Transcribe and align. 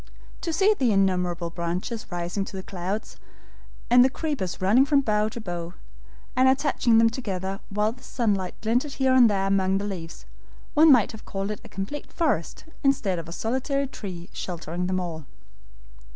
To 0.41 0.51
see 0.51 0.73
the 0.73 0.91
innumerable 0.91 1.51
branches 1.51 2.07
rising 2.09 2.43
to 2.45 2.57
the 2.57 2.63
clouds, 2.63 3.17
and 3.87 4.03
the 4.03 4.09
creepers 4.09 4.59
running 4.59 4.83
from 4.83 5.01
bough 5.01 5.29
to 5.29 5.39
bough, 5.39 5.75
and 6.35 6.49
attaching 6.49 6.97
them 6.97 7.11
together 7.11 7.59
while 7.69 7.91
the 7.91 8.01
sunlight 8.01 8.55
glinted 8.61 8.93
here 8.93 9.13
and 9.13 9.29
there 9.29 9.45
among 9.45 9.77
the 9.77 9.85
leaves, 9.85 10.25
one 10.73 10.91
might 10.91 11.11
have 11.11 11.25
called 11.25 11.51
it 11.51 11.61
a 11.63 11.69
complete 11.69 12.11
forest 12.11 12.65
instead 12.83 13.19
of 13.19 13.29
a 13.29 13.31
solitary 13.31 13.85
tree 13.85 14.27
sheltering 14.33 14.87
them 14.87 14.99
all. 14.99 15.25